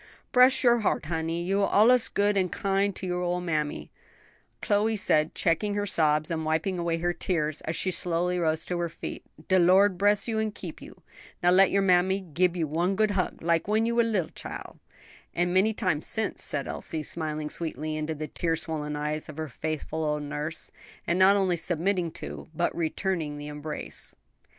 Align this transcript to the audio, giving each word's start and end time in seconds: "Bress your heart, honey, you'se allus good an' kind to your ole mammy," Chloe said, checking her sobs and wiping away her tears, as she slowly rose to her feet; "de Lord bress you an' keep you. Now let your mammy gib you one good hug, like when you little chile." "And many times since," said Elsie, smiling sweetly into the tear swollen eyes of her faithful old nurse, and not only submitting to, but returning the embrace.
"Bress 0.31 0.63
your 0.63 0.79
heart, 0.79 1.05
honey, 1.05 1.43
you'se 1.43 1.71
allus 1.71 2.07
good 2.09 2.35
an' 2.35 2.49
kind 2.49 2.95
to 2.95 3.05
your 3.05 3.21
ole 3.21 3.39
mammy," 3.39 3.91
Chloe 4.59 4.95
said, 4.95 5.35
checking 5.35 5.75
her 5.75 5.85
sobs 5.85 6.31
and 6.31 6.43
wiping 6.43 6.79
away 6.79 6.97
her 6.97 7.13
tears, 7.13 7.61
as 7.65 7.75
she 7.75 7.91
slowly 7.91 8.39
rose 8.39 8.65
to 8.65 8.79
her 8.79 8.89
feet; 8.89 9.23
"de 9.47 9.59
Lord 9.59 9.99
bress 9.99 10.27
you 10.27 10.39
an' 10.39 10.53
keep 10.53 10.81
you. 10.81 11.03
Now 11.43 11.51
let 11.51 11.69
your 11.69 11.83
mammy 11.83 12.19
gib 12.19 12.57
you 12.57 12.65
one 12.65 12.95
good 12.95 13.11
hug, 13.11 13.43
like 13.43 13.67
when 13.67 13.85
you 13.85 13.93
little 13.97 14.31
chile." 14.31 14.79
"And 15.35 15.53
many 15.53 15.71
times 15.71 16.07
since," 16.07 16.43
said 16.43 16.67
Elsie, 16.67 17.03
smiling 17.03 17.51
sweetly 17.51 17.95
into 17.95 18.15
the 18.15 18.27
tear 18.27 18.55
swollen 18.55 18.95
eyes 18.95 19.29
of 19.29 19.37
her 19.37 19.49
faithful 19.49 20.03
old 20.03 20.23
nurse, 20.23 20.71
and 21.05 21.19
not 21.19 21.35
only 21.35 21.57
submitting 21.57 22.09
to, 22.13 22.49
but 22.55 22.75
returning 22.75 23.37
the 23.37 23.45
embrace. 23.49 24.15